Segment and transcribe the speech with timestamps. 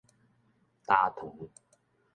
[0.81, 1.29] 焦糖